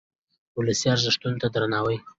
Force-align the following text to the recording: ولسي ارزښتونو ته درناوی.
ولسي 0.59 0.87
ارزښتونو 0.95 1.39
ته 1.41 1.47
درناوی. 1.53 1.97